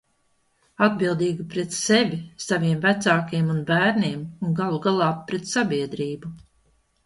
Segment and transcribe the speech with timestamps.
[0.85, 2.17] Atbildīgi pret sevi,
[2.47, 6.37] saviem vecākiem un bērniem, un galu galā pret sabiedrību.